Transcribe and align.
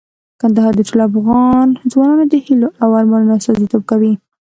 کندهار 0.41 0.71
د 0.75 0.81
ټولو 0.87 1.05
افغان 1.15 1.67
ځوانانو 1.91 2.25
د 2.31 2.35
هیلو 2.45 2.69
او 2.83 2.87
ارمانونو 2.99 3.33
استازیتوب 3.37 3.83
کوي. 3.91 4.13